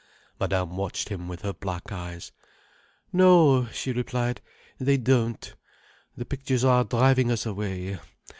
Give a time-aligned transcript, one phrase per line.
[0.39, 2.31] Madame watched him with her black eyes.
[3.13, 4.41] "No," she replied.
[4.79, 5.53] "They don't.
[6.17, 7.99] The pictures are driving us away.